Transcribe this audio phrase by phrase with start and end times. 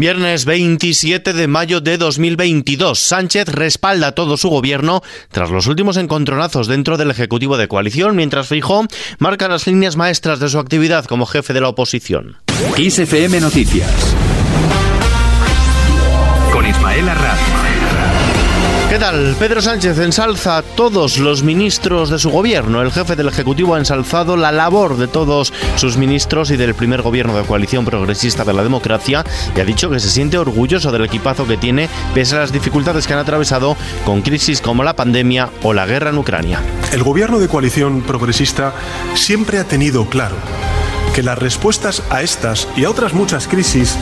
[0.00, 2.98] Viernes 27 de mayo de 2022.
[2.98, 8.48] Sánchez respalda todo su gobierno tras los últimos encontronazos dentro del Ejecutivo de coalición, mientras
[8.48, 8.86] Fijó
[9.18, 12.38] marca las líneas maestras de su actividad como jefe de la oposición.
[12.78, 13.90] XFM Noticias.
[19.38, 22.82] Pedro Sánchez ensalza a todos los ministros de su gobierno.
[22.82, 27.00] El jefe del Ejecutivo ha ensalzado la labor de todos sus ministros y del primer
[27.00, 29.24] gobierno de coalición progresista de la democracia
[29.56, 33.06] y ha dicho que se siente orgulloso del equipazo que tiene pese a las dificultades
[33.06, 36.60] que han atravesado con crisis como la pandemia o la guerra en Ucrania.
[36.92, 38.74] El gobierno de coalición progresista
[39.14, 40.36] siempre ha tenido claro
[41.14, 43.96] que las respuestas a estas y a otras muchas crisis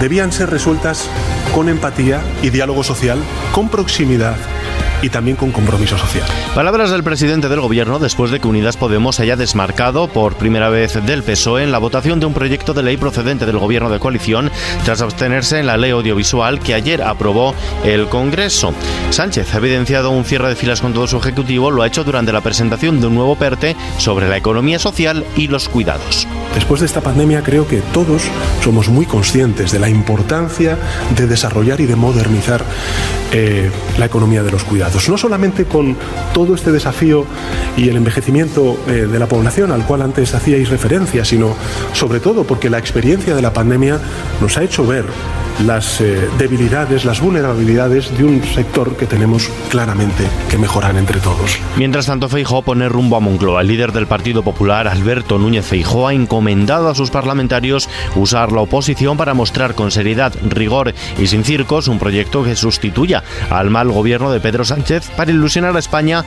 [0.00, 1.08] debían ser resueltas
[1.54, 3.18] con empatía y diálogo social,
[3.52, 4.36] con proximidad
[5.04, 6.26] y también con compromiso social.
[6.54, 10.94] Palabras del presidente del gobierno después de que Unidas Podemos haya desmarcado por primera vez
[11.04, 14.50] del PSOE en la votación de un proyecto de ley procedente del gobierno de coalición
[14.84, 17.54] tras abstenerse en la ley audiovisual que ayer aprobó
[17.84, 18.72] el Congreso.
[19.10, 22.32] Sánchez ha evidenciado un cierre de filas con todo su ejecutivo, lo ha hecho durante
[22.32, 26.26] la presentación de un nuevo PERTE sobre la economía social y los cuidados.
[26.54, 28.22] Después de esta pandemia creo que todos
[28.62, 30.78] somos muy conscientes de la importancia
[31.14, 32.64] de desarrollar y de modernizar
[33.32, 34.93] eh, la economía de los cuidados.
[35.08, 35.96] No solamente con
[36.32, 37.26] todo este desafío
[37.76, 41.54] y el envejecimiento eh, de la población al cual antes hacíais referencia, sino
[41.92, 43.98] sobre todo porque la experiencia de la pandemia
[44.40, 45.04] nos ha hecho ver
[45.60, 51.58] las eh, debilidades, las vulnerabilidades de un sector que tenemos claramente que mejorar entre todos.
[51.76, 53.60] Mientras tanto, Feijó pone rumbo a Moncloa.
[53.60, 58.60] El líder del Partido Popular, Alberto Núñez Feijó, ha encomendado a sus parlamentarios usar la
[58.60, 63.90] oposición para mostrar con seriedad, rigor y sin circos un proyecto que sustituya al mal
[63.90, 66.24] gobierno de Pedro Sánchez para ilusionar a España,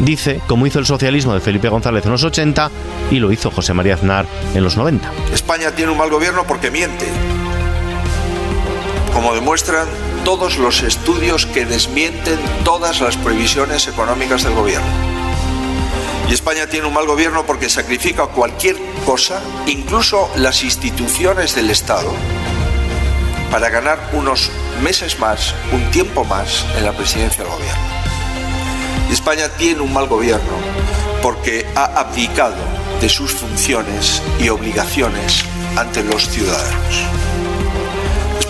[0.00, 2.70] dice, como hizo el socialismo de Felipe González en los 80
[3.10, 5.10] y lo hizo José María Aznar en los 90.
[5.32, 7.06] España tiene un mal gobierno porque miente
[9.20, 9.86] como demuestran
[10.24, 14.88] todos los estudios que desmienten todas las previsiones económicas del gobierno.
[16.26, 22.10] Y España tiene un mal gobierno porque sacrifica cualquier cosa, incluso las instituciones del Estado,
[23.50, 24.50] para ganar unos
[24.82, 27.82] meses más, un tiempo más en la presidencia del gobierno.
[29.10, 30.56] Y España tiene un mal gobierno
[31.20, 32.56] porque ha abdicado
[33.02, 35.44] de sus funciones y obligaciones
[35.76, 37.29] ante los ciudadanos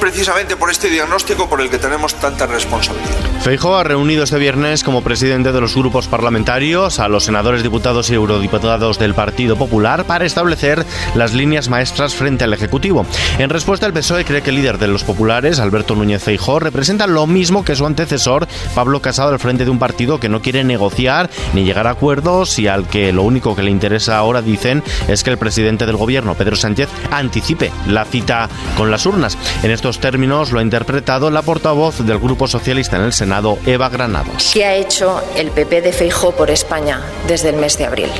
[0.00, 3.08] precisamente por este diagnóstico por el que tenemos tanta responsabilidad.
[3.42, 8.10] Feijóo ha reunido este viernes como presidente de los grupos parlamentarios a los senadores, diputados
[8.10, 10.84] y eurodiputados del Partido Popular para establecer
[11.14, 13.06] las líneas maestras frente al Ejecutivo.
[13.38, 17.06] En respuesta, el PSOE cree que el líder de los populares, Alberto Núñez Feijóo, representa
[17.06, 20.64] lo mismo que su antecesor, Pablo Casado, al frente de un partido que no quiere
[20.64, 24.82] negociar ni llegar a acuerdos y al que lo único que le interesa ahora, dicen,
[25.08, 29.36] es que el presidente del gobierno, Pedro Sánchez, anticipe la cita con las urnas.
[29.62, 33.88] En estos términos lo ha interpretado la portavoz del Grupo Socialista en el Senado, Eva
[33.88, 34.50] Granados.
[34.52, 38.10] ¿Qué ha hecho el PP de Feijó por España desde el mes de abril?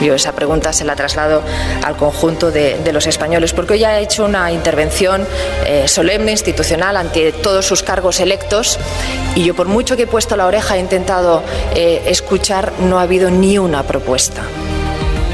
[0.00, 1.42] Yo esa pregunta se la traslado
[1.82, 5.26] al conjunto de, los españoles, porque hoy ha hecho una intervención
[5.64, 8.78] eh, solemne, institucional, ante todos sus cargos electos,
[9.34, 11.42] y yo por mucho que he puesto la oreja, he intentado
[11.74, 14.42] eh, escuchar, no ha habido ni una propuesta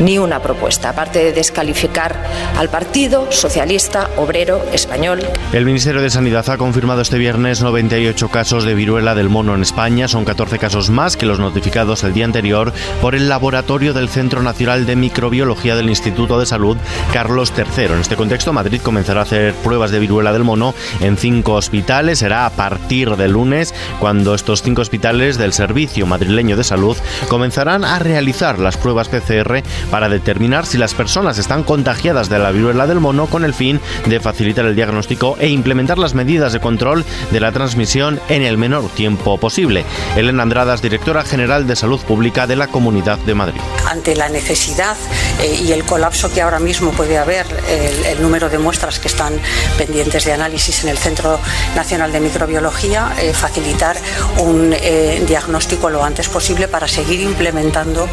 [0.03, 2.17] ni una propuesta, aparte de descalificar
[2.57, 5.21] al Partido Socialista Obrero Español.
[5.53, 9.63] El Ministerio de Sanidad ha confirmado este viernes 98 casos de viruela del mono en
[9.63, 10.09] España.
[10.09, 14.43] Son 14 casos más que los notificados el día anterior por el laboratorio del Centro
[14.43, 16.77] Nacional de Microbiología del Instituto de Salud
[17.13, 17.85] Carlos III.
[17.85, 22.19] En este contexto, Madrid comenzará a hacer pruebas de viruela del mono en cinco hospitales.
[22.19, 26.97] Será a partir del lunes cuando estos cinco hospitales del Servicio Madrileño de Salud
[27.29, 32.51] comenzarán a realizar las pruebas PCR para determinar si las personas están contagiadas de la
[32.51, 36.61] viruela del mono con el fin de facilitar el diagnóstico e implementar las medidas de
[36.61, 39.85] control de la transmisión en el menor tiempo posible.
[40.17, 43.61] Elena Andradas, directora general de Salud Pública de la Comunidad de Madrid.
[43.87, 44.97] Ante la necesidad
[45.43, 49.35] eh, y el colapso que ahora mismo puede haber, el, número de muestras que están
[49.77, 51.39] pendientes de análisis en el Centro
[51.77, 53.99] Nacional de Microbiología, eh, facilitar
[54.39, 58.09] un eh, diagnóstico lo antes posible para seguir implementando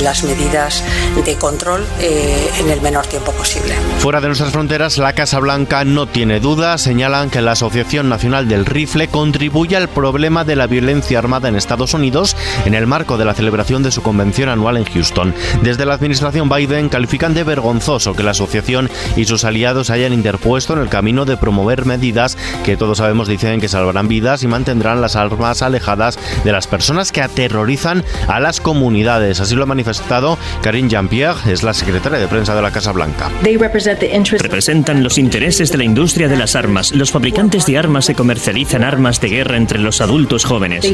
[0.00, 0.82] las medidas
[1.24, 3.74] de control eh, en el menor tiempo posible.
[3.98, 6.76] Fuera de nuestras fronteras, la Casa Blanca no tiene duda.
[6.78, 11.56] Señalan que la Asociación Nacional del Rifle contribuye al problema de la violencia armada en
[11.56, 15.34] Estados Unidos en el marco de la celebración de su convención anual en Houston.
[15.62, 20.74] Desde la administración Biden califican de vergonzoso que la asociación y sus aliados hayan interpuesto
[20.74, 25.00] en el camino de promover medidas que todos sabemos dicen que salvarán vidas y mantendrán
[25.00, 29.40] las armas alejadas de las personas que aterrorizan a las comunidades.
[29.40, 32.92] Así lo ha manifestado Karin Karine Jean-Pierre es la secretaria de prensa de la Casa
[32.92, 33.30] Blanca.
[34.38, 36.92] Representan los intereses de la industria de las armas.
[36.92, 40.84] Los fabricantes de armas se comercializan armas de guerra entre los adultos jóvenes.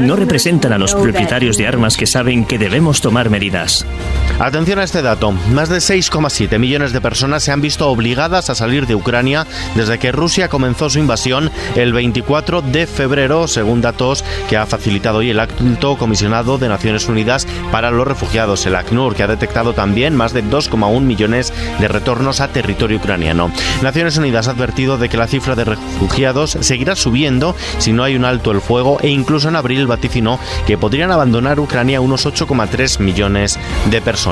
[0.00, 3.84] No representan a los propietarios de armas que saben que debemos tomar medidas.
[4.42, 5.30] Atención a este dato.
[5.30, 9.46] Más de 6,7 millones de personas se han visto obligadas a salir de Ucrania
[9.76, 15.18] desde que Rusia comenzó su invasión el 24 de febrero, según datos que ha facilitado
[15.18, 19.74] hoy el alto comisionado de Naciones Unidas para los Refugiados, el ACNUR, que ha detectado
[19.74, 23.52] también más de 2,1 millones de retornos a territorio ucraniano.
[23.80, 28.16] Naciones Unidas ha advertido de que la cifra de refugiados seguirá subiendo si no hay
[28.16, 32.98] un alto el fuego e incluso en abril vaticinó que podrían abandonar Ucrania unos 8,3
[32.98, 33.56] millones
[33.88, 34.31] de personas.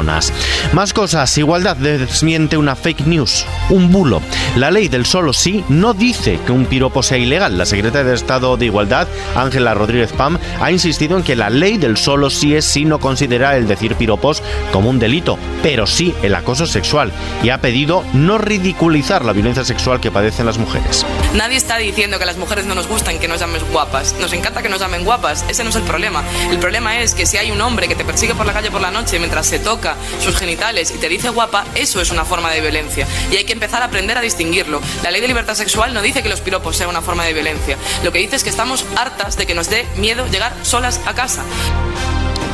[0.73, 4.23] Más cosas, igualdad desmiente una fake news, un bulo.
[4.57, 7.59] La ley del solo sí no dice que un piropo sea ilegal.
[7.59, 11.77] La secretaria de Estado de Igualdad, Ángela Rodríguez Pam, ha insistido en que la ley
[11.77, 14.43] del solo sí es sí no considera el decir piropos
[14.73, 17.13] como un delito, pero sí el acoso sexual
[17.43, 21.05] y ha pedido no ridiculizar la violencia sexual que padecen las mujeres.
[21.35, 24.15] Nadie está diciendo que las mujeres no nos gustan que nos llamen guapas.
[24.21, 25.45] Nos encanta que nos llamen guapas.
[25.49, 26.23] Ese no es el problema.
[26.51, 28.81] El problema es que si hay un hombre que te persigue por la calle por
[28.81, 29.80] la noche mientras se toca
[30.23, 33.07] sus genitales y te dice guapa, eso es una forma de violencia.
[33.31, 34.81] Y hay que empezar a aprender a distinguirlo.
[35.03, 37.77] La ley de libertad sexual no dice que los piropos sean una forma de violencia.
[38.05, 41.15] Lo que dice es que estamos hartas de que nos dé miedo llegar solas a
[41.15, 41.43] casa.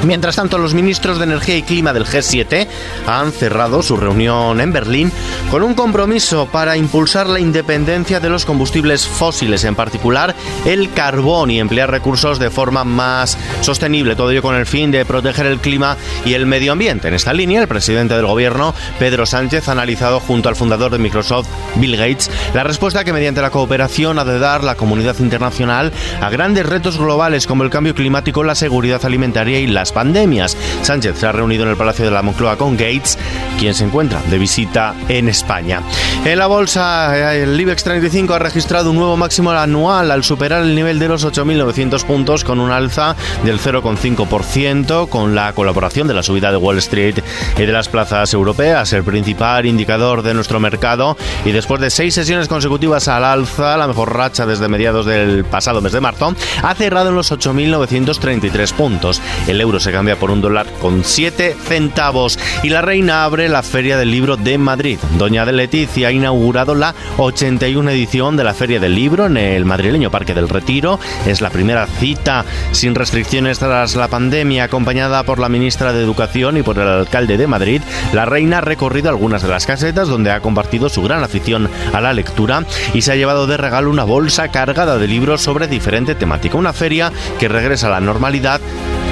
[0.04, 2.66] Mientras tanto, los ministros de Energía y Clima del G7
[3.06, 5.10] han cerrado su reunión en Berlín
[5.50, 10.34] con un compromiso para impulsar la independencia de los combustibles fósiles, en particular
[10.64, 15.04] el carbón, y emplear recursos de forma más sostenible, todo ello con el fin de
[15.04, 17.08] proteger el clima y el medio ambiente.
[17.08, 20.98] En esta línea, el presidente del gobierno, Pedro Sánchez, ha analizado junto al fundador de
[20.98, 25.92] Microsoft, Bill Gates, la respuesta que mediante la cooperación ha de dar la comunidad internacional
[26.20, 30.56] a grandes retos globales como el cambio climático, la seguridad alimentaria y las pandemias.
[30.82, 33.16] Sánchez se ha reunido en el Palacio de la Moncloa con Gates,
[33.56, 35.80] quien se encuentra de visita en España.
[36.24, 40.74] En la bolsa, el IBEX 35 ha registrado un nuevo máximo anual al superar el
[40.74, 46.24] nivel de los 8.900 puntos con un alza del 0,5% con la colaboración de la
[46.24, 47.20] subida de Wall Street
[47.56, 52.12] y de las plazas europeas, el principal indicador de nuestro mercado y después de seis
[52.12, 56.34] sesiones consecutivas al alza, la mejor racha desde mediados del pasado mes de marzo,
[56.64, 59.22] ha cerrado en los 8.933 puntos.
[59.46, 62.38] El euro se cambia por un dólar con 7 centavos.
[62.62, 64.98] Y la reina abre la Feria del Libro de Madrid.
[65.18, 69.64] Doña de Leticia ha inaugurado la 81 edición de la Feria del Libro en el
[69.64, 70.98] madrileño Parque del Retiro.
[71.26, 76.56] Es la primera cita sin restricciones tras la pandemia, acompañada por la ministra de Educación
[76.56, 77.82] y por el alcalde de Madrid.
[78.12, 82.00] La reina ha recorrido algunas de las casetas donde ha compartido su gran afición a
[82.00, 82.64] la lectura
[82.94, 86.58] y se ha llevado de regalo una bolsa cargada de libros sobre diferente temática.
[86.58, 88.60] Una feria que regresa a la normalidad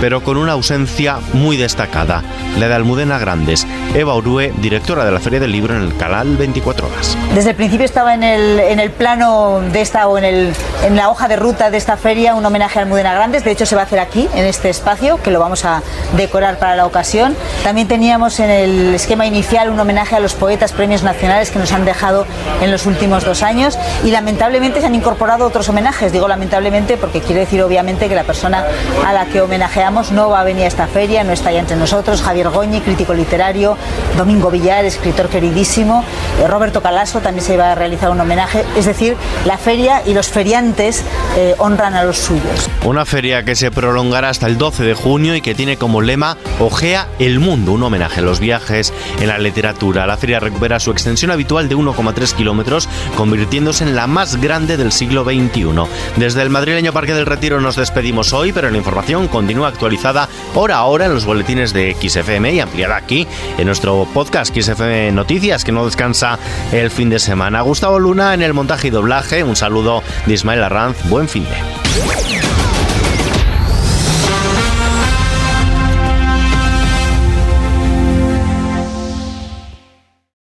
[0.04, 2.22] pero con una ausencia muy destacada,
[2.58, 3.66] la de Almudena Grandes.
[3.94, 7.16] Eva Urue, directora de la Feria del Libro en el canal 24 Horas.
[7.34, 10.52] Desde el principio estaba en el, en el plano de esta o en, el,
[10.84, 13.44] en la hoja de ruta de esta feria un homenaje a Almudena Grandes.
[13.44, 15.82] De hecho, se va a hacer aquí, en este espacio, que lo vamos a
[16.18, 17.34] decorar para la ocasión.
[17.62, 21.72] También teníamos en el esquema inicial un homenaje a los poetas premios nacionales que nos
[21.72, 22.26] han dejado
[22.60, 26.12] en los últimos dos años y lamentablemente se han incorporado otros homenajes.
[26.12, 28.66] Digo lamentablemente porque quiere decir obviamente que la persona
[29.06, 31.76] a la que homenajeamos no va a venir a esta feria, no está ya entre
[31.76, 32.20] nosotros.
[32.20, 33.76] Javier Goñi, crítico literario,
[34.16, 36.04] Domingo Villar, escritor queridísimo,
[36.42, 38.64] eh, Roberto Calaso también se va a realizar un homenaje.
[38.76, 41.04] Es decir, la feria y los feriantes
[41.36, 42.68] eh, honran a los suyos.
[42.84, 46.36] Una feria que se prolongará hasta el 12 de junio y que tiene como lema
[46.58, 50.06] Ojea el mundo, un homenaje a los viajes en la literatura.
[50.06, 54.90] La feria recupera su extensión habitual de 1,3 kilómetros, convirtiéndose en la más grande del
[54.90, 55.66] siglo XXI.
[56.16, 60.76] Desde el madrileño Parque del Retiro nos despedimos hoy, pero la información continúa actualizada hora
[60.76, 63.26] a hora en los boletines de XFM y ampliada aquí
[63.58, 66.38] en nuestro podcast XFM Noticias, que no descansa
[66.72, 67.60] el fin de semana.
[67.60, 69.44] Gustavo Luna en el montaje y doblaje.
[69.44, 70.96] Un saludo de Ismael Arranz.
[71.08, 72.63] Buen fin de.